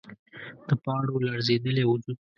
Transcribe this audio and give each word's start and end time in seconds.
د 0.67 0.69
پاڼو 0.83 1.13
لړزیدلی 1.27 1.83
وجود 1.87 2.17